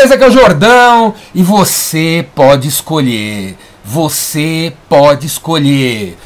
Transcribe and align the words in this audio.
Beleza, 0.00 0.16
que 0.16 0.24
é 0.24 0.28
o 0.28 0.30
Jordão 0.30 1.14
e 1.34 1.42
você 1.42 2.26
pode 2.34 2.66
escolher. 2.66 3.54
Você 3.84 4.72
pode 4.88 5.26
escolher. 5.26 6.16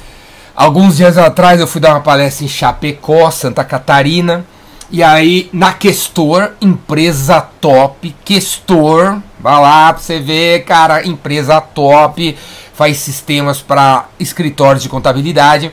Alguns 0.55 0.97
dias 0.97 1.19
atrás 1.19 1.59
eu 1.59 1.67
fui 1.67 1.81
dar 1.81 1.95
uma 1.95 2.01
palestra 2.01 2.45
em 2.45 2.49
Chapecó, 2.49 3.29
Santa 3.33 3.65
Catarina. 3.65 4.47
E 4.93 5.03
aí, 5.03 5.51
na 5.53 5.73
Questor, 5.73 6.53
empresa 6.61 7.41
top, 7.41 8.15
Questor, 8.25 9.21
vai 9.41 9.61
lá 9.61 9.93
pra 9.93 10.01
você 10.01 10.21
ver, 10.21 10.65
cara, 10.65 11.05
empresa 11.05 11.61
top, 11.61 12.39
faz 12.75 12.99
sistemas 12.99 13.61
para 13.61 14.07
escritórios 14.21 14.85
de 14.85 14.89
contabilidade. 14.89 15.73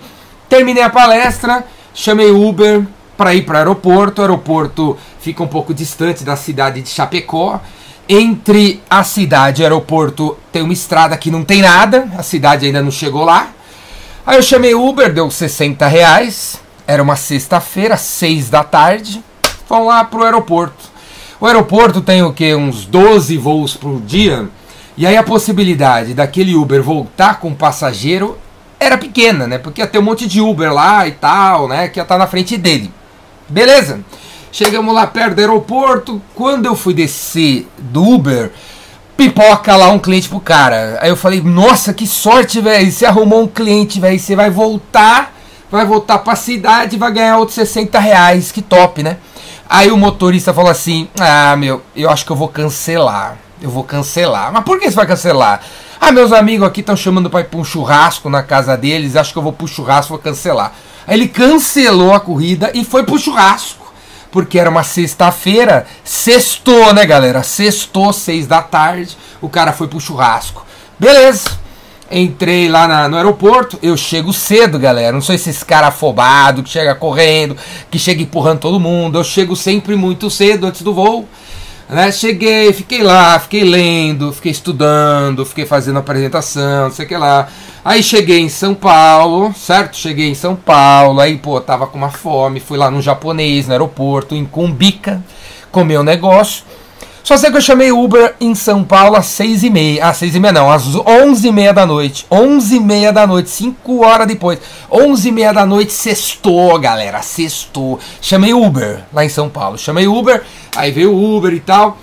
Terminei 0.49 0.81
a 0.81 0.89
palestra, 0.89 1.63
chamei 1.93 2.31
Uber 2.31 2.83
para 3.15 3.35
ir 3.35 3.43
para 3.43 3.53
o 3.53 3.57
aeroporto. 3.59 4.21
O 4.21 4.25
aeroporto 4.25 4.97
fica 5.19 5.43
um 5.43 5.47
pouco 5.47 5.71
distante 5.71 6.23
da 6.23 6.35
cidade 6.35 6.81
de 6.81 6.89
Chapecó. 6.89 7.61
Entre 8.07 8.81
a 8.89 9.03
cidade 9.03 9.61
e 9.61 9.63
o 9.63 9.65
aeroporto 9.65 10.37
tem 10.51 10.61
uma 10.61 10.73
estrada 10.73 11.15
que 11.15 11.31
não 11.31 11.43
tem 11.43 11.61
nada, 11.61 12.09
a 12.17 12.23
cidade 12.23 12.65
ainda 12.65 12.81
não 12.81 12.91
chegou 12.91 13.23
lá. 13.23 13.49
Aí 14.25 14.37
eu 14.37 14.41
chamei 14.41 14.75
Uber, 14.75 15.13
deu 15.13 15.31
60 15.31 15.87
reais. 15.87 16.59
Era 16.85 17.01
uma 17.01 17.15
sexta-feira, 17.15 17.95
6 17.97 18.49
da 18.49 18.63
tarde. 18.63 19.23
Vamos 19.67 19.87
lá 19.87 20.03
pro 20.03 20.23
aeroporto. 20.23 20.91
O 21.39 21.45
aeroporto 21.45 22.01
tem 22.01 22.21
o 22.21 22.33
que? 22.33 22.53
Uns 22.53 22.85
12 22.85 23.37
voos 23.37 23.75
por 23.75 24.01
dia. 24.01 24.47
E 24.97 25.07
aí 25.07 25.17
a 25.17 25.23
possibilidade 25.23 26.13
daquele 26.13 26.55
Uber 26.55 26.83
voltar 26.83 27.39
com 27.39 27.55
passageiro 27.55 28.37
era 28.79 28.97
pequena, 28.97 29.47
né? 29.47 29.57
Porque 29.57 29.81
ia 29.81 29.87
ter 29.87 29.99
um 29.99 30.03
monte 30.03 30.27
de 30.27 30.41
Uber 30.41 30.71
lá 30.71 31.07
e 31.07 31.11
tal, 31.11 31.67
né? 31.67 31.87
Que 31.87 31.99
ia 31.99 32.03
estar 32.03 32.17
na 32.17 32.27
frente 32.27 32.57
dele. 32.57 32.91
Beleza? 33.47 34.01
Chegamos 34.51 34.93
lá 34.93 35.07
perto 35.07 35.35
do 35.35 35.39
aeroporto. 35.39 36.21
Quando 36.35 36.65
eu 36.65 36.75
fui 36.75 36.93
descer 36.93 37.69
do 37.77 38.03
Uber, 38.03 38.51
pipoca 39.15 39.77
lá 39.77 39.89
um 39.89 39.99
cliente 39.99 40.27
pro 40.27 40.41
cara. 40.41 40.99
Aí 41.01 41.09
eu 41.09 41.15
falei, 41.15 41.41
nossa, 41.41 41.93
que 41.93 42.05
sorte, 42.05 42.59
velho. 42.59 42.91
Você 42.91 43.05
arrumou 43.05 43.43
um 43.43 43.47
cliente, 43.47 43.99
velho. 43.99 44.19
Você 44.19 44.35
vai 44.35 44.49
voltar, 44.49 45.33
vai 45.71 45.85
voltar 45.85 46.17
pra 46.17 46.35
cidade 46.35 46.97
vai 46.97 47.13
ganhar 47.13 47.37
outros 47.37 47.55
60 47.55 47.97
reais. 47.97 48.51
Que 48.51 48.61
top, 48.61 49.01
né? 49.01 49.17
Aí 49.69 49.89
o 49.89 49.95
motorista 49.95 50.53
falou 50.53 50.69
assim: 50.69 51.07
Ah, 51.17 51.55
meu, 51.55 51.81
eu 51.95 52.09
acho 52.09 52.25
que 52.25 52.31
eu 52.31 52.35
vou 52.35 52.49
cancelar. 52.49 53.37
Eu 53.61 53.69
vou 53.69 53.85
cancelar. 53.85 54.51
Mas 54.51 54.65
por 54.65 54.79
que 54.79 54.89
você 54.89 54.95
vai 54.97 55.07
cancelar? 55.07 55.61
Ah, 55.99 56.11
meus 56.11 56.33
amigos 56.33 56.67
aqui 56.67 56.81
estão 56.81 56.97
chamando 56.97 57.29
para 57.29 57.41
ir 57.41 57.45
pra 57.45 57.59
um 57.59 57.63
churrasco 57.63 58.29
na 58.29 58.43
casa 58.43 58.75
deles. 58.75 59.15
Acho 59.15 59.31
que 59.31 59.37
eu 59.37 59.43
vou 59.43 59.53
pro 59.53 59.67
churrasco, 59.67 60.09
vou 60.09 60.19
cancelar. 60.19 60.73
Aí 61.07 61.15
ele 61.15 61.29
cancelou 61.29 62.13
a 62.13 62.19
corrida 62.19 62.69
e 62.73 62.83
foi 62.83 63.03
pro 63.03 63.17
churrasco 63.17 63.80
porque 64.31 64.57
era 64.57 64.69
uma 64.69 64.83
sexta-feira, 64.83 65.85
sextou, 66.03 66.93
né, 66.93 67.05
galera? 67.05 67.43
Sextou, 67.43 68.13
seis 68.13 68.47
da 68.47 68.61
tarde, 68.61 69.17
o 69.41 69.49
cara 69.49 69.73
foi 69.73 69.87
pro 69.87 69.99
churrasco. 69.99 70.65
Beleza. 70.97 71.59
Entrei 72.09 72.67
lá 72.67 72.87
na, 72.87 73.07
no 73.07 73.15
aeroporto, 73.15 73.79
eu 73.81 73.95
chego 73.95 74.33
cedo, 74.33 74.77
galera. 74.77 75.13
Não 75.13 75.21
sou 75.21 75.33
esses 75.33 75.63
cara 75.63 75.87
afobado 75.87 76.61
que 76.61 76.69
chega 76.69 76.93
correndo, 76.93 77.55
que 77.89 77.97
chega 77.97 78.21
empurrando 78.21 78.59
todo 78.59 78.81
mundo. 78.81 79.17
Eu 79.17 79.23
chego 79.23 79.55
sempre 79.55 79.95
muito 79.95 80.29
cedo 80.29 80.67
antes 80.67 80.81
do 80.81 80.93
voo. 80.93 81.27
Né? 81.91 82.09
Cheguei, 82.09 82.71
fiquei 82.71 83.03
lá, 83.03 83.37
fiquei 83.37 83.65
lendo, 83.65 84.31
fiquei 84.31 84.53
estudando, 84.53 85.45
fiquei 85.45 85.65
fazendo 85.65 85.99
apresentação, 85.99 86.85
não 86.85 86.91
sei 86.91 87.03
o 87.05 87.07
que 87.09 87.17
lá. 87.17 87.49
Aí 87.83 88.01
cheguei 88.01 88.39
em 88.39 88.47
São 88.47 88.73
Paulo, 88.73 89.53
certo? 89.53 89.97
Cheguei 89.97 90.29
em 90.29 90.33
São 90.33 90.55
Paulo, 90.55 91.19
aí, 91.19 91.37
pô, 91.37 91.59
tava 91.59 91.85
com 91.85 91.97
uma 91.97 92.09
fome, 92.09 92.61
fui 92.61 92.77
lá 92.77 92.89
no 92.89 93.01
japonês, 93.01 93.67
no 93.67 93.73
aeroporto, 93.73 94.33
em 94.33 94.45
Cumbica, 94.45 95.21
comer 95.69 95.99
um 95.99 96.03
negócio. 96.03 96.63
Só 97.23 97.37
sei 97.37 97.51
que 97.51 97.57
eu 97.57 97.61
chamei 97.61 97.91
Uber 97.91 98.35
em 98.41 98.55
São 98.55 98.83
Paulo 98.83 99.15
às 99.15 99.27
seis 99.27 99.63
e 99.63 99.69
meia. 99.69 100.07
Às 100.07 100.17
seis 100.17 100.35
e 100.35 100.39
meia 100.39 100.51
não, 100.51 100.71
às 100.71 100.95
onze 100.95 101.47
e 101.47 101.51
meia 101.51 101.73
da 101.73 101.85
noite. 101.85 102.25
Onze 102.29 102.77
e 102.77 102.79
meia 102.79 103.11
da 103.11 103.27
noite, 103.27 103.49
cinco 103.49 104.05
horas 104.05 104.27
depois. 104.27 104.59
Onze 104.91 105.29
e 105.29 105.31
meia 105.31 105.53
da 105.53 105.65
noite, 105.65 105.93
sextou, 105.93 106.77
galera, 106.79 107.21
sextou. 107.21 107.99
Chamei 108.21 108.53
Uber 108.53 109.03
lá 109.13 109.23
em 109.23 109.29
São 109.29 109.49
Paulo. 109.49 109.77
Chamei 109.77 110.07
Uber, 110.07 110.43
aí 110.75 110.91
veio 110.91 111.13
o 111.13 111.37
Uber 111.37 111.53
e 111.53 111.59
tal. 111.59 111.97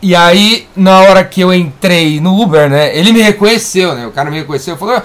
E 0.00 0.14
aí, 0.14 0.68
na 0.74 1.00
hora 1.00 1.24
que 1.24 1.40
eu 1.40 1.52
entrei 1.52 2.20
no 2.20 2.40
Uber, 2.40 2.70
né, 2.70 2.96
ele 2.96 3.12
me 3.12 3.20
reconheceu, 3.20 3.92
né, 3.94 4.06
o 4.06 4.12
cara 4.12 4.30
me 4.30 4.38
reconheceu, 4.38 4.76
falou, 4.76 4.94
a 4.94 5.02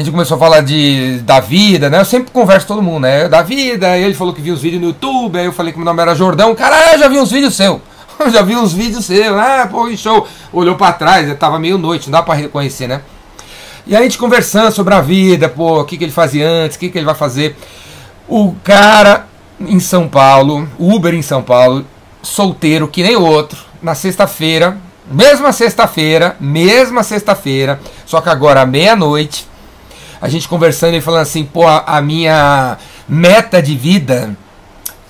gente 0.00 0.12
começou 0.12 0.36
a 0.36 0.38
falar 0.38 0.60
de, 0.60 1.18
da 1.22 1.40
vida, 1.40 1.90
né, 1.90 2.00
eu 2.00 2.04
sempre 2.04 2.30
converso 2.30 2.64
com 2.64 2.74
todo 2.74 2.82
mundo, 2.82 3.00
né, 3.00 3.28
da 3.28 3.42
vida, 3.42 3.98
ele 3.98 4.14
falou 4.14 4.32
que 4.32 4.40
viu 4.40 4.54
os 4.54 4.62
vídeos 4.62 4.80
no 4.80 4.88
YouTube, 4.88 5.36
aí 5.36 5.44
eu 5.44 5.52
falei 5.52 5.72
que 5.72 5.78
meu 5.78 5.84
nome 5.84 6.00
era 6.00 6.14
Jordão, 6.14 6.54
cara, 6.54 6.92
eu 6.92 6.98
já 7.00 7.08
vi 7.08 7.18
uns 7.18 7.32
vídeos 7.32 7.56
seu. 7.56 7.82
Eu 8.18 8.30
já 8.30 8.42
vi 8.42 8.56
uns 8.56 8.72
vídeos 8.72 9.04
seus, 9.04 9.36
ah, 9.36 9.68
pô, 9.70 9.86
que 9.86 9.96
show. 9.96 10.26
Olhou 10.52 10.74
para 10.74 10.92
trás, 10.92 11.38
tava 11.38 11.58
meio 11.58 11.78
noite, 11.78 12.10
não 12.10 12.18
dá 12.18 12.22
para 12.22 12.34
reconhecer, 12.34 12.86
né? 12.86 13.02
E 13.86 13.96
a 13.96 14.02
gente 14.02 14.18
conversando 14.18 14.72
sobre 14.72 14.92
a 14.94 15.00
vida, 15.00 15.48
pô, 15.48 15.80
o 15.80 15.84
que, 15.84 15.96
que 15.96 16.04
ele 16.04 16.12
fazia 16.12 16.46
antes, 16.46 16.76
o 16.76 16.80
que, 16.80 16.90
que 16.90 16.98
ele 16.98 17.06
vai 17.06 17.14
fazer. 17.14 17.56
O 18.26 18.54
cara 18.62 19.26
em 19.60 19.80
São 19.80 20.08
Paulo, 20.08 20.68
Uber 20.78 21.14
em 21.14 21.22
São 21.22 21.42
Paulo, 21.42 21.86
solteiro 22.22 22.88
que 22.88 23.02
nem 23.02 23.16
outro, 23.16 23.58
na 23.82 23.94
sexta-feira, 23.94 24.76
mesma 25.10 25.52
sexta-feira, 25.52 26.36
mesma 26.38 27.02
sexta-feira, 27.02 27.80
só 28.04 28.20
que 28.20 28.28
agora 28.28 28.66
meia-noite, 28.66 29.48
a 30.20 30.28
gente 30.28 30.48
conversando 30.48 30.94
e 30.94 31.00
falando 31.00 31.22
assim, 31.22 31.44
pô, 31.44 31.66
a 31.66 32.00
minha 32.02 32.76
meta 33.08 33.62
de 33.62 33.74
vida 33.74 34.36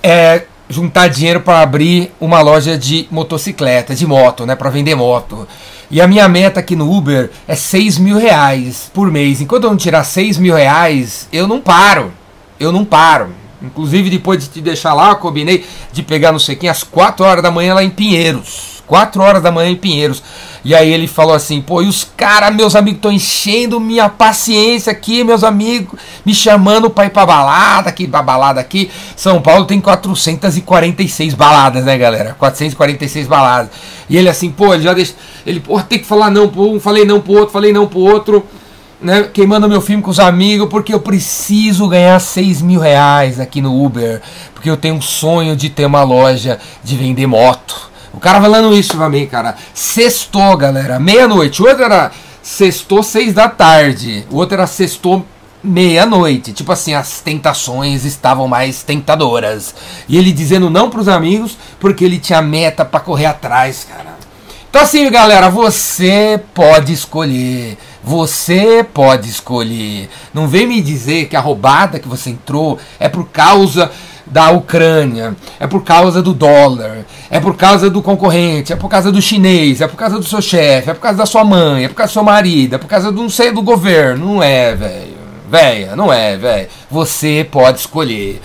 é 0.03 0.45
juntar 0.69 1.09
dinheiro 1.09 1.41
para 1.41 1.61
abrir 1.61 2.13
uma 2.21 2.41
loja 2.41 2.77
de 2.77 3.07
motocicleta, 3.11 3.95
de 3.95 4.07
moto, 4.07 4.45
né? 4.45 4.55
Para 4.55 4.71
vender 4.71 4.95
moto. 4.95 5.49
E 5.91 6.01
a 6.01 6.07
minha 6.07 6.29
meta 6.29 6.61
aqui 6.61 6.77
no 6.77 6.93
Uber 6.93 7.31
é 7.47 7.55
6 7.55 7.99
mil 7.99 8.19
reais 8.19 8.91
por 8.93 9.11
mês. 9.11 9.41
Enquanto 9.41 9.65
eu 9.65 9.71
não 9.71 9.77
tirar 9.77 10.05
6 10.05 10.37
mil 10.39 10.55
reais, 10.55 11.27
eu 11.33 11.47
não 11.49 11.61
paro. 11.61 12.13
Eu 12.61 12.71
não 12.71 12.85
paro. 12.85 13.31
Inclusive, 13.63 14.11
depois 14.11 14.41
de 14.41 14.51
te 14.51 14.61
deixar 14.61 14.95
lá, 14.95 15.11
eu 15.11 15.17
combinei 15.17 15.65
de 15.93 16.03
pegar 16.03 16.31
no 16.31 16.39
sequinho 16.39 16.71
às 16.71 16.85
4 16.85 17.25
horas 17.25 17.43
da 17.43 17.51
manhã 17.51 17.75
lá 17.75 17.83
em 17.83 17.91
Pinheiros. 17.91 18.78
4 18.89 19.23
horas 19.23 19.43
da 19.43 19.53
manhã 19.53 19.71
em 19.71 19.77
Pinheiros. 19.77 20.23
E 20.65 20.75
aí 20.75 20.93
ele 20.93 21.07
falou 21.07 21.35
assim: 21.35 21.61
pô, 21.61 21.83
e 21.83 21.87
os 21.87 22.05
caras, 22.17 22.55
meus 22.55 22.75
amigos, 22.75 22.99
estão 22.99 23.13
enchendo 23.13 23.79
minha 23.79 24.09
paciência 24.09 24.91
aqui, 24.91 25.23
meus 25.23 25.45
amigos, 25.45 25.99
me 26.25 26.35
chamando 26.35 26.91
pra 26.91 27.07
ir 27.07 27.11
pra 27.11 27.25
balada 27.25 27.89
aqui, 27.89 28.09
pra 28.09 28.23
balada 28.23 28.61
aqui. 28.61 28.91
São 29.15 29.41
Paulo 29.41 29.65
tem 29.65 29.81
446 29.81 31.35
baladas, 31.35 31.85
né, 31.85 31.97
galera? 31.97 32.35
446 32.39 33.27
baladas. 33.29 33.71
E 34.09 34.17
ele 34.17 34.29
assim, 34.29 34.51
pô, 34.51 34.75
ele 34.75 34.83
já 34.83 34.95
deixa. 34.95 35.15
Ele, 35.47 35.61
pô, 35.61 35.81
tem 35.81 35.99
que 35.99 36.07
falar 36.07 36.31
não 36.31 36.49
pro 36.49 36.73
um, 36.73 36.81
falei 36.81 37.05
não 37.05 37.21
pro 37.21 37.35
outro, 37.35 37.51
falei 37.51 37.73
não 37.73 37.87
pro 37.87 38.01
outro. 38.01 38.45
Né, 39.01 39.31
queimando 39.33 39.69
meu 39.69 39.81
filme 39.81 40.03
com 40.03 40.11
os 40.11 40.19
amigos, 40.19 40.69
porque 40.69 40.93
eu 40.93 40.99
preciso 40.99 41.87
ganhar 41.87 42.19
6 42.19 42.63
mil 42.63 42.81
reais 42.81 43.39
aqui 43.39 43.61
no 43.61 43.85
Uber, 43.85 44.21
porque 44.53 44.69
eu 44.69 44.77
tenho 44.77 44.97
um 44.97 45.01
sonho 45.01 45.55
de 45.55 45.71
ter 45.71 45.87
uma 45.87 46.03
loja 46.03 46.59
de 46.83 46.97
vender 46.97 47.29
moto. 47.29 47.88
O 48.13 48.21
cara 48.21 48.41
falando 48.41 48.75
isso 48.75 48.97
pra 48.97 49.09
mim, 49.09 49.27
cara. 49.27 49.57
Sextou, 49.75 50.57
galera. 50.57 50.99
Meia-noite. 50.99 51.63
O 51.63 51.67
outro 51.67 51.85
era 51.85 52.11
sextou 52.43 53.03
seis 53.03 53.35
da 53.35 53.49
tarde. 53.49 54.27
O 54.31 54.37
outro 54.37 54.55
era 54.55 54.67
sextou 54.67 55.25
meia-noite. 55.63 56.53
Tipo 56.53 56.73
assim, 56.73 56.95
as 56.95 57.21
tentações 57.21 58.05
estavam 58.05 58.49
mais 58.49 58.83
tentadoras. 58.83 59.75
E 60.09 60.17
ele 60.17 60.33
dizendo 60.33 60.71
não 60.71 60.91
pros 60.91 61.09
amigos 61.09 61.57
porque 61.79 62.05
ele 62.05 62.19
tinha 62.19 62.41
meta 62.41 62.85
para 62.85 63.01
correr 63.01 63.27
atrás, 63.27 63.87
cara. 63.89 64.17
Então 64.71 64.83
assim, 64.83 65.11
galera, 65.11 65.49
você 65.49 66.41
pode 66.55 66.93
escolher. 66.93 67.77
Você 68.03 68.87
pode 68.95 69.29
escolher. 69.29 70.09
Não 70.33 70.47
vem 70.49 70.67
me 70.67 70.81
dizer 70.81 71.27
que 71.27 71.37
a 71.37 71.41
roubada 71.41 71.99
que 71.99 72.09
você 72.09 72.31
entrou 72.31 72.79
é 72.99 73.09
por 73.09 73.29
causa 73.29 73.91
da 74.31 74.51
Ucrânia, 74.51 75.35
é 75.59 75.67
por 75.67 75.83
causa 75.83 76.23
do 76.23 76.35
dólar, 76.35 76.99
é 77.31 77.41
por 77.41 77.57
causa 77.57 77.89
do 77.89 78.03
concorrente, 78.03 78.73
é 78.73 78.77
por 78.77 78.89
causa 78.89 79.11
do 79.11 79.23
chinês, 79.23 79.81
é 79.81 79.89
por 79.89 79.97
causa 79.97 80.19
do 80.19 80.25
seu 80.25 80.41
chefe, 80.41 80.91
é 80.91 80.95
por 80.95 81.01
causa 81.01 81.19
da 81.19 81.27
sua 81.27 81.45
mãe, 81.45 81.85
é 81.85 81.89
por 81.89 81.95
causa 81.95 82.11
do 82.11 82.15
seu 82.15 82.25
marido, 82.25 82.75
é 82.75 82.79
por 82.79 82.89
causa 82.89 83.11
do 83.11 83.23
não 83.23 83.31
sei 83.31 83.53
do 83.53 83.63
governo. 83.63 84.35
Não 84.35 84.43
é, 84.43 84.75
velho. 84.75 85.19
Véia, 85.51 85.97
não 85.97 86.13
é, 86.13 86.37
velho. 86.37 86.69
Você 86.91 87.47
pode 87.51 87.81
escolher. 87.81 88.41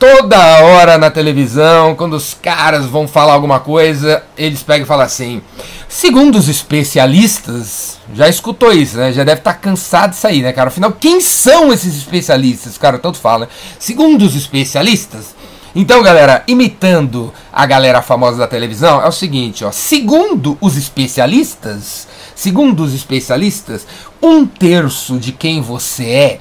Toda 0.00 0.64
hora 0.64 0.96
na 0.96 1.10
televisão, 1.10 1.94
quando 1.94 2.14
os 2.14 2.32
caras 2.32 2.86
vão 2.86 3.06
falar 3.06 3.34
alguma 3.34 3.60
coisa, 3.60 4.22
eles 4.34 4.62
pegam 4.62 4.84
e 4.84 4.88
falam 4.88 5.04
assim: 5.04 5.42
segundo 5.86 6.38
os 6.38 6.48
especialistas, 6.48 7.98
já 8.14 8.26
escutou 8.26 8.72
isso, 8.72 8.96
né? 8.96 9.12
Já 9.12 9.24
deve 9.24 9.42
estar 9.42 9.52
tá 9.52 9.58
cansado 9.58 10.12
disso 10.12 10.26
aí, 10.26 10.40
né, 10.40 10.54
cara? 10.54 10.68
Afinal, 10.68 10.92
quem 10.92 11.20
são 11.20 11.70
esses 11.70 11.98
especialistas? 11.98 12.78
Cara, 12.78 12.98
tanto 12.98 13.18
fala. 13.18 13.46
Segundo 13.78 14.22
os 14.22 14.34
especialistas. 14.34 15.34
Então, 15.74 16.02
galera, 16.02 16.44
imitando 16.48 17.30
a 17.52 17.66
galera 17.66 18.00
famosa 18.00 18.38
da 18.38 18.46
televisão, 18.46 19.02
é 19.02 19.06
o 19.06 19.12
seguinte, 19.12 19.66
ó. 19.66 19.70
Segundo 19.70 20.56
os 20.62 20.78
especialistas, 20.78 22.08
segundo 22.34 22.82
os 22.84 22.94
especialistas, 22.94 23.86
um 24.22 24.46
terço 24.46 25.18
de 25.18 25.30
quem 25.30 25.60
você 25.60 26.04
é 26.04 26.40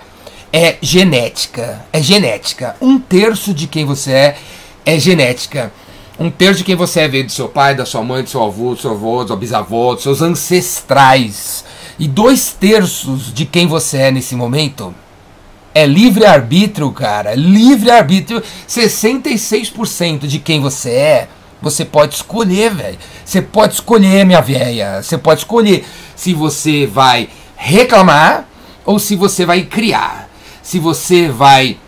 é 0.51 0.77
genética. 0.81 1.85
É 1.91 2.01
genética. 2.01 2.75
Um 2.81 2.99
terço 2.99 3.53
de 3.53 3.67
quem 3.67 3.85
você 3.85 4.11
é 4.11 4.37
é 4.85 4.99
genética. 4.99 5.71
Um 6.19 6.29
terço 6.29 6.59
de 6.59 6.63
quem 6.63 6.75
você 6.75 7.01
é 7.01 7.07
veio 7.07 7.25
do 7.25 7.31
seu 7.31 7.47
pai, 7.47 7.75
da 7.75 7.85
sua 7.85 8.03
mãe, 8.03 8.23
do 8.23 8.29
seu 8.29 8.43
avô, 8.43 8.75
do 8.75 8.81
seu 8.81 8.91
avô, 8.91 9.23
do 9.23 9.27
seu 9.27 9.37
bisavô, 9.37 9.93
dos 9.93 10.03
seus 10.03 10.21
ancestrais. 10.21 11.63
E 11.97 12.07
dois 12.07 12.51
terços 12.51 13.33
de 13.33 13.45
quem 13.45 13.67
você 13.67 13.97
é 13.97 14.11
nesse 14.11 14.35
momento 14.35 14.93
é 15.73 15.85
livre-arbítrio, 15.85 16.91
cara. 16.91 17.35
Livre-arbítrio. 17.35 18.43
66% 18.67 20.27
de 20.27 20.39
quem 20.39 20.59
você 20.59 20.91
é, 20.91 21.27
você 21.61 21.85
pode 21.85 22.15
escolher, 22.15 22.73
velho. 22.73 22.97
Você 23.23 23.41
pode 23.41 23.75
escolher, 23.75 24.25
minha 24.25 24.41
velha. 24.41 25.01
Você 25.01 25.17
pode 25.17 25.41
escolher 25.41 25.85
se 26.15 26.33
você 26.33 26.85
vai 26.85 27.29
reclamar 27.55 28.47
ou 28.85 28.99
se 28.99 29.15
você 29.15 29.45
vai 29.45 29.63
criar. 29.63 30.28
Se 30.69 30.77
você 30.77 31.27
vai 31.29 31.79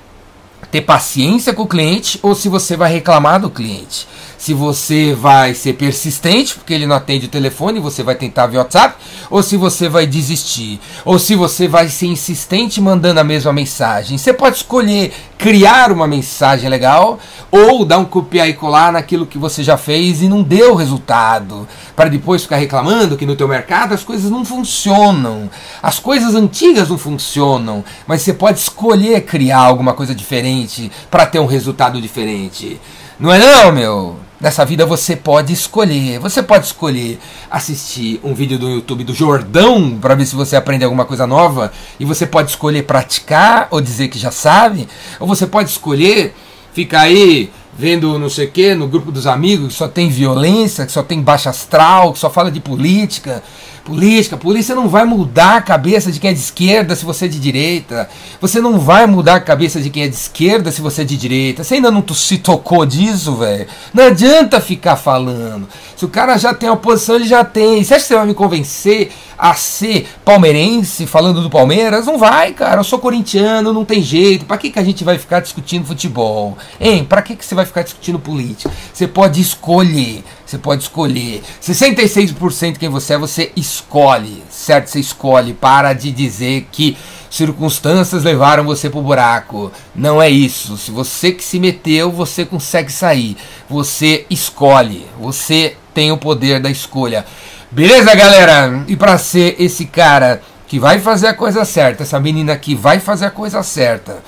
ter 0.72 0.82
paciência 0.82 1.54
com 1.54 1.62
o 1.62 1.68
cliente 1.68 2.20
ou 2.24 2.34
se 2.34 2.50
você 2.50 2.76
vai 2.76 2.92
reclamar 2.92 3.40
do 3.40 3.48
cliente 3.48 4.08
se 4.42 4.56
você 4.56 5.14
vai 5.14 5.54
ser 5.54 5.74
persistente, 5.74 6.56
porque 6.56 6.74
ele 6.74 6.88
não 6.88 6.96
atende 6.96 7.28
o 7.28 7.30
telefone, 7.30 7.80
você 7.80 8.02
vai 8.02 8.16
tentar 8.16 8.48
via 8.48 8.62
WhatsApp, 8.62 8.96
ou 9.30 9.44
se 9.44 9.56
você 9.56 9.88
vai 9.88 10.08
desistir, 10.08 10.80
ou 11.06 11.20
se 11.20 11.36
você 11.36 11.68
vai 11.68 11.90
ser 11.90 12.08
insistente 12.08 12.82
mandando 12.82 13.20
a 13.20 13.24
mesma 13.24 13.54
mensagem. 13.54 14.18
Você 14.18 14.34
pode 14.34 14.56
escolher 14.56 15.14
criar 15.42 15.92
uma 15.92 16.08
mensagem 16.08 16.70
legal 16.70 17.18
ou 17.50 17.84
dar 17.84 17.98
um 17.98 18.06
copiar 18.06 18.48
e 18.48 18.54
colar 18.54 18.94
naquilo 18.94 19.26
que 19.26 19.40
você 19.40 19.64
já 19.64 19.76
fez 19.76 20.22
e 20.22 20.30
não 20.30 20.44
deu 20.44 20.76
resultado, 20.76 21.68
para 21.96 22.10
depois 22.10 22.44
ficar 22.44 22.58
reclamando 22.58 23.18
que 23.18 23.26
no 23.26 23.36
teu 23.36 23.48
mercado 23.48 23.96
as 23.96 24.04
coisas 24.04 24.30
não 24.30 24.46
funcionam. 24.46 25.50
As 25.82 25.98
coisas 25.98 26.36
antigas 26.36 26.90
não 26.90 26.98
funcionam, 26.98 27.84
mas 28.06 28.22
você 28.22 28.34
pode 28.34 28.60
escolher 28.60 29.22
criar 29.22 29.62
alguma 29.62 29.94
coisa 29.94 30.14
diferente 30.14 30.92
para 31.10 31.26
ter 31.26 31.40
um 31.40 31.48
resultado 31.48 32.00
diferente. 32.00 32.80
Não 33.20 33.34
é 33.34 33.40
não, 33.40 33.72
meu? 33.72 34.21
Nessa 34.42 34.66
vida 34.66 34.88
você 34.88 35.16
pode 35.16 35.54
escolher. 35.54 36.18
Você 36.18 36.42
pode 36.42 36.66
escolher 36.66 37.20
assistir 37.50 38.20
um 38.24 38.34
vídeo 38.34 38.58
do 38.58 38.72
YouTube 38.72 39.04
do 39.04 39.14
Jordão 39.14 40.00
para 40.02 40.16
ver 40.16 40.26
se 40.26 40.36
você 40.36 40.56
aprende 40.56 40.84
alguma 40.84 41.06
coisa 41.06 41.28
nova. 41.28 41.72
E 42.00 42.06
você 42.06 42.26
pode 42.26 42.50
escolher 42.50 42.82
praticar 42.82 43.68
ou 43.70 43.80
dizer 43.80 44.08
que 44.08 44.18
já 44.18 44.32
sabe. 44.32 44.88
Ou 45.20 45.28
você 45.28 45.46
pode 45.46 45.70
escolher 45.70 46.34
ficar 46.74 47.02
aí 47.02 47.52
vendo 47.78 48.18
não 48.18 48.30
sei 48.30 48.48
o 48.48 48.52
que 48.52 48.74
no 48.74 48.88
grupo 48.88 49.12
dos 49.12 49.28
amigos 49.28 49.68
que 49.68 49.74
só 49.76 49.88
tem 49.88 50.10
violência, 50.10 50.88
que 50.88 50.92
só 50.92 51.04
tem 51.04 51.22
baixa 51.22 51.52
astral, 51.52 52.12
que 52.12 52.18
só 52.18 52.30
fala 52.30 52.50
de 52.50 52.60
política. 52.60 53.44
Política, 53.84 54.38
polícia 54.38 54.76
não 54.76 54.88
vai 54.88 55.06
mudar 55.06 55.58
a 55.58 55.62
cabeça 55.62 56.12
de 56.12 56.20
quem 56.20 56.30
é 56.30 56.34
de 56.34 56.40
esquerda 56.40 56.96
se 56.96 57.04
você 57.04 57.26
é 57.26 57.28
de 57.28 57.40
direita. 57.40 58.08
Você 58.40 58.62
não 58.62 58.80
vai 58.80 59.08
mudar 59.08 59.36
a 59.36 59.40
cabeça 59.40 59.82
de 59.82 59.90
quem 59.90 60.04
é 60.04 60.08
de 60.08 60.14
esquerda 60.14 60.72
se 60.72 60.82
você 60.82 61.02
é 61.02 61.06
de 61.06 61.18
direita. 61.18 61.64
Você 61.64 61.76
ainda 61.76 61.90
não 61.90 62.04
se 62.14 62.38
tocou 62.38 62.86
disso, 62.86 63.36
velho? 63.36 63.66
Não 63.92 64.06
adianta 64.06 64.62
ficar 64.62 64.96
falando. 64.96 65.68
Se 66.02 66.06
o 66.06 66.10
cara 66.10 66.36
já 66.36 66.52
tem 66.52 66.68
a 66.68 66.76
posição, 66.76 67.16
ele 67.16 67.28
já 67.28 67.46
tem. 67.46 67.84
Você 67.84 67.94
acha 67.94 68.02
que 68.02 68.08
você 68.08 68.16
vai 68.16 68.26
me 68.26 68.34
convencer 68.34 69.12
a 69.38 69.54
ser 69.54 70.08
palmeirense 70.26 71.06
falando 71.06 71.44
do 71.44 71.50
Palmeiras? 71.50 72.08
Não 72.08 72.18
vai, 72.18 72.54
cara. 72.54 72.80
Eu 72.80 72.84
sou 72.84 72.98
corintiano, 72.98 73.72
não 73.72 73.86
tem 73.86 74.02
jeito. 74.02 74.44
Pra 74.44 74.58
que, 74.58 74.72
que 74.72 74.80
a 74.80 74.84
gente 74.84 75.04
vai 75.04 75.20
ficar 75.20 75.42
discutindo 75.42 75.86
futebol? 75.86 76.58
Hein? 76.80 77.06
Pra 77.06 77.22
que, 77.22 77.36
que 77.36 77.46
você 77.46 77.54
vai 77.54 77.68
ficar 77.68 77.84
discutindo 77.84 78.18
política? 78.18 78.72
Você 78.92 79.08
pode 79.08 79.40
escolher. 79.40 80.24
Você 80.44 80.58
pode 80.58 80.82
escolher. 80.82 81.44
66% 81.62 82.80
quem 82.80 82.90
você 82.90 83.14
é, 83.14 83.18
você 83.20 83.52
escolhe. 83.56 84.42
Certo? 84.50 84.88
Você 84.88 85.00
escolhe. 85.00 85.54
Para 85.54 85.94
de 85.94 86.12
dizer 86.12 86.68
que 86.72 86.98
circunstâncias 87.30 88.24
levaram 88.24 88.64
você 88.64 88.90
pro 88.90 89.04
buraco. 89.04 89.72
Não 89.94 90.20
é 90.20 90.32
isso. 90.32 90.78
Se 90.78 90.90
você 90.90 91.32
que 91.32 91.44
se 91.44 91.60
meteu, 91.60 92.12
você 92.12 92.44
consegue 92.44 92.92
sair. 92.92 93.38
Você 93.70 94.26
escolhe. 94.32 95.06
Você 95.20 95.78
tem 95.94 96.12
o 96.12 96.18
poder 96.18 96.60
da 96.60 96.70
escolha. 96.70 97.26
Beleza, 97.70 98.14
galera? 98.16 98.84
E 98.88 98.96
para 98.96 99.18
ser 99.18 99.56
esse 99.60 99.86
cara 99.86 100.42
que 100.68 100.80
vai 100.80 101.00
fazer 101.00 101.28
a 101.28 101.34
coisa 101.34 101.66
certa, 101.66 102.04
essa 102.04 102.20
menina 102.20 102.56
que 102.56 102.76
vai 102.76 103.00
fazer 103.00 103.26
a 103.26 103.32
coisa 103.32 103.62
certa, 103.64 104.24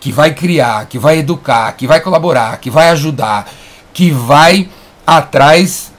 que 0.00 0.12
vai 0.12 0.32
criar, 0.32 0.86
que 0.86 0.98
vai 0.98 1.18
educar, 1.18 1.72
que 1.72 1.86
vai 1.86 2.00
colaborar, 2.00 2.58
que 2.58 2.70
vai 2.70 2.88
ajudar, 2.90 3.50
que 3.92 4.10
vai 4.10 4.68
atrás 5.06 5.92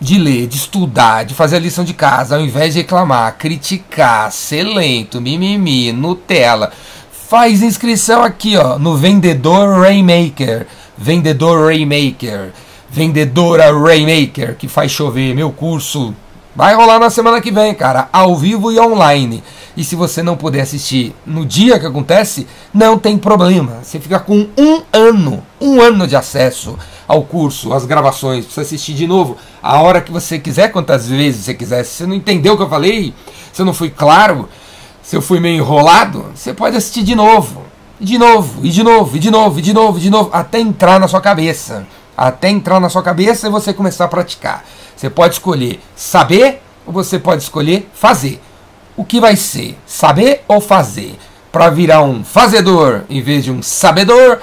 de 0.00 0.18
ler, 0.18 0.46
de 0.46 0.56
estudar, 0.56 1.24
de 1.24 1.34
fazer 1.34 1.56
a 1.56 1.60
lição 1.60 1.84
de 1.84 1.92
casa, 1.92 2.36
ao 2.36 2.42
invés 2.42 2.74
de 2.74 2.80
reclamar, 2.80 3.36
criticar, 3.38 4.30
ser 4.30 4.62
lento, 4.62 5.20
mimimi, 5.20 5.92
Nutella. 5.92 6.70
Faz 7.28 7.62
inscrição 7.62 8.22
aqui, 8.22 8.56
ó, 8.56 8.78
no 8.78 8.96
Vendedor 8.96 9.80
Rainmaker. 9.80 10.66
Vendedor 10.96 11.66
Rainmaker. 11.66 12.52
Vendedora 12.90 13.70
Rainmaker, 13.72 14.56
que 14.56 14.66
faz 14.66 14.90
chover. 14.90 15.34
Meu 15.34 15.52
curso 15.52 16.14
vai 16.56 16.74
rolar 16.74 16.98
na 16.98 17.10
semana 17.10 17.40
que 17.40 17.50
vem, 17.50 17.74
cara, 17.74 18.08
ao 18.12 18.34
vivo 18.34 18.72
e 18.72 18.80
online. 18.80 19.44
E 19.76 19.84
se 19.84 19.94
você 19.94 20.22
não 20.22 20.36
puder 20.36 20.62
assistir 20.62 21.14
no 21.24 21.44
dia 21.44 21.78
que 21.78 21.86
acontece, 21.86 22.46
não 22.72 22.98
tem 22.98 23.18
problema. 23.18 23.78
Você 23.82 24.00
fica 24.00 24.18
com 24.18 24.48
um 24.56 24.82
ano, 24.92 25.44
um 25.60 25.80
ano 25.80 26.06
de 26.06 26.16
acesso 26.16 26.76
ao 27.06 27.22
curso, 27.22 27.72
às 27.72 27.84
gravações, 27.84 28.46
para 28.46 28.62
assistir 28.62 28.94
de 28.94 29.06
novo, 29.06 29.36
a 29.62 29.80
hora 29.80 30.00
que 30.00 30.10
você 30.10 30.38
quiser, 30.38 30.72
quantas 30.72 31.06
vezes 31.06 31.44
você 31.44 31.54
quiser. 31.54 31.84
Se 31.84 31.90
você 31.90 32.06
não 32.06 32.14
entendeu 32.14 32.54
o 32.54 32.56
que 32.56 32.62
eu 32.62 32.68
falei, 32.68 33.14
se 33.52 33.62
eu 33.62 33.66
não 33.66 33.74
fui 33.74 33.90
claro, 33.90 34.48
se 35.02 35.14
eu 35.14 35.22
fui 35.22 35.40
meio 35.40 35.58
enrolado, 35.58 36.24
você 36.34 36.52
pode 36.52 36.76
assistir 36.76 37.02
de 37.02 37.14
novo. 37.14 37.62
De 38.00 38.16
novo, 38.16 38.64
e 38.64 38.70
de 38.70 38.82
novo, 38.82 39.16
e 39.16 39.20
de 39.20 39.30
novo, 39.30 39.58
e 39.58 39.62
de 39.62 39.72
novo, 39.72 39.98
e 39.98 40.00
de 40.00 40.10
novo, 40.10 40.30
até 40.32 40.58
entrar 40.58 41.00
na 41.00 41.08
sua 41.08 41.20
cabeça 41.20 41.86
até 42.18 42.48
entrar 42.48 42.80
na 42.80 42.88
sua 42.88 43.02
cabeça 43.02 43.46
e 43.46 43.50
você 43.50 43.72
começar 43.72 44.06
a 44.06 44.08
praticar. 44.08 44.64
Você 44.96 45.08
pode 45.08 45.34
escolher 45.34 45.80
saber 45.94 46.60
ou 46.84 46.92
você 46.92 47.16
pode 47.16 47.44
escolher 47.44 47.88
fazer. 47.94 48.40
O 48.96 49.04
que 49.04 49.20
vai 49.20 49.36
ser? 49.36 49.78
Saber 49.86 50.42
ou 50.48 50.60
fazer? 50.60 51.16
Para 51.52 51.70
virar 51.70 52.02
um 52.02 52.24
fazedor 52.24 53.02
em 53.08 53.22
vez 53.22 53.44
de 53.44 53.52
um 53.52 53.62
sabedor, 53.62 54.40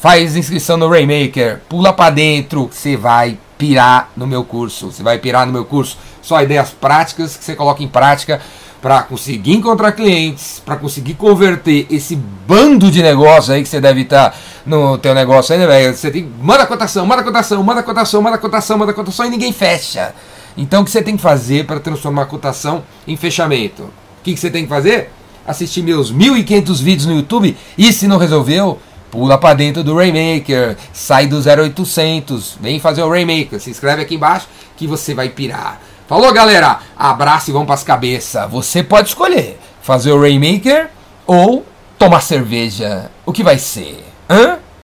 faz 0.00 0.36
inscrição 0.36 0.78
no 0.78 0.88
Rainmaker, 0.88 1.60
pula 1.68 1.92
para 1.92 2.10
dentro, 2.10 2.70
você 2.72 2.96
vai 2.96 3.36
pirar 3.58 4.10
no 4.16 4.26
meu 4.26 4.42
curso. 4.42 4.90
Você 4.90 5.02
vai 5.02 5.18
pirar 5.18 5.46
no 5.46 5.52
meu 5.52 5.66
curso. 5.66 5.98
Só 6.22 6.40
ideias 6.40 6.70
práticas 6.70 7.36
que 7.36 7.44
você 7.44 7.54
coloca 7.54 7.82
em 7.82 7.88
prática 7.88 8.40
para 8.80 9.02
conseguir 9.02 9.54
encontrar 9.54 9.92
clientes, 9.92 10.62
para 10.64 10.76
conseguir 10.76 11.14
converter 11.14 11.86
esse 11.90 12.16
bando 12.16 12.90
de 12.90 13.02
negócio 13.02 13.52
aí 13.52 13.62
que 13.62 13.68
você 13.68 13.80
deve 13.80 14.02
estar 14.02 14.30
tá 14.30 14.36
no 14.64 14.96
teu 14.98 15.14
negócio 15.14 15.52
aí, 15.52 15.58
né, 15.58 15.66
velho? 15.66 15.96
Você 15.96 16.10
tem 16.10 16.30
manda 16.40 16.64
cotação, 16.66 17.04
manda 17.04 17.22
cotação, 17.22 17.62
manda 17.62 17.82
cotação, 17.82 18.22
manda 18.22 18.38
cotação, 18.38 18.78
manda 18.78 18.92
cotação 18.92 19.26
e 19.26 19.30
ninguém 19.30 19.52
fecha. 19.52 20.14
Então 20.56 20.82
o 20.82 20.84
que 20.84 20.90
você 20.90 21.02
tem 21.02 21.16
que 21.16 21.22
fazer 21.22 21.66
para 21.66 21.80
transformar 21.80 22.22
a 22.22 22.26
cotação 22.26 22.84
em 23.06 23.16
fechamento? 23.16 23.82
O 23.82 24.22
que, 24.22 24.34
que 24.34 24.40
você 24.40 24.50
tem 24.50 24.64
que 24.64 24.68
fazer? 24.68 25.10
Assistir 25.46 25.82
meus 25.82 26.10
1500 26.10 26.80
vídeos 26.80 27.06
no 27.06 27.14
YouTube 27.14 27.56
e 27.76 27.92
se 27.92 28.06
não 28.06 28.18
resolveu, 28.18 28.78
pula 29.10 29.38
para 29.38 29.54
dentro 29.54 29.82
do 29.82 29.96
Rainmaker, 29.96 30.76
sai 30.92 31.26
do 31.26 31.38
0800, 31.38 32.58
vem 32.60 32.78
fazer 32.78 33.02
o 33.02 33.08
Rainmaker, 33.08 33.60
se 33.60 33.70
inscreve 33.70 34.02
aqui 34.02 34.14
embaixo 34.14 34.46
que 34.76 34.86
você 34.86 35.14
vai 35.14 35.28
pirar. 35.28 35.80
Falou, 36.08 36.32
galera? 36.32 36.78
Abraço 36.98 37.50
e 37.50 37.52
vamos 37.52 37.66
pras 37.66 37.84
cabeças. 37.84 38.50
Você 38.50 38.82
pode 38.82 39.08
escolher 39.08 39.60
fazer 39.82 40.10
o 40.10 40.18
Rainmaker 40.18 40.88
ou 41.26 41.66
tomar 41.98 42.22
cerveja. 42.22 43.10
O 43.26 43.32
que 43.32 43.44
vai 43.44 43.58
ser? 43.58 44.02
Hã? 44.28 44.58